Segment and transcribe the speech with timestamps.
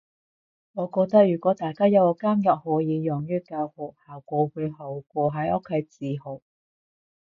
[0.73, 6.41] 我覺得如果大家有個監獄可以用於教學，效果會好過喺屋企自學